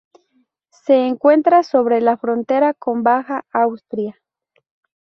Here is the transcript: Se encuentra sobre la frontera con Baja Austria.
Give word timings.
Se 0.83 0.95
encuentra 1.05 1.61
sobre 1.61 2.01
la 2.01 2.17
frontera 2.17 2.73
con 2.73 3.03
Baja 3.03 3.45
Austria. 3.53 4.17